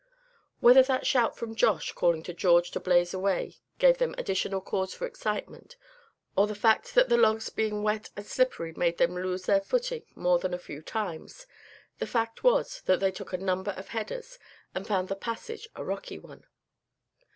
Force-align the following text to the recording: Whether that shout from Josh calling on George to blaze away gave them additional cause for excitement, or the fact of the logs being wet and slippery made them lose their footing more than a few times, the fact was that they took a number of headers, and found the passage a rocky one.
Whether 0.61 0.81
that 0.81 1.05
shout 1.05 1.37
from 1.37 1.53
Josh 1.53 1.91
calling 1.91 2.25
on 2.27 2.35
George 2.35 2.71
to 2.71 2.79
blaze 2.79 3.13
away 3.13 3.57
gave 3.77 3.99
them 3.99 4.15
additional 4.17 4.59
cause 4.59 4.95
for 4.95 5.05
excitement, 5.05 5.75
or 6.35 6.47
the 6.47 6.55
fact 6.55 6.97
of 6.97 7.07
the 7.07 7.17
logs 7.17 7.51
being 7.51 7.83
wet 7.83 8.09
and 8.15 8.25
slippery 8.25 8.73
made 8.75 8.97
them 8.97 9.13
lose 9.13 9.43
their 9.43 9.61
footing 9.61 10.01
more 10.15 10.39
than 10.39 10.55
a 10.55 10.57
few 10.57 10.81
times, 10.81 11.45
the 11.99 12.07
fact 12.07 12.43
was 12.43 12.81
that 12.87 12.99
they 12.99 13.11
took 13.11 13.31
a 13.31 13.37
number 13.37 13.73
of 13.77 13.89
headers, 13.89 14.39
and 14.73 14.87
found 14.87 15.07
the 15.07 15.15
passage 15.15 15.69
a 15.75 15.83
rocky 15.83 16.17
one. 16.17 16.45